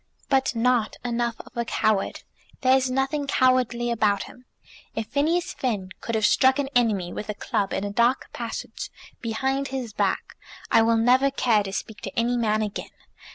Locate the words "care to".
11.29-11.71